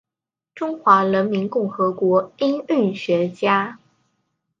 [0.55, 3.77] 中华人民共和国音韵学家。